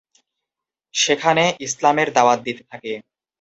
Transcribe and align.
সেখানে 0.93 1.43
ইসলামের 1.59 2.09
দাওয়াত 2.13 2.39
দিতে 2.47 2.63
থাকে। 2.71 2.91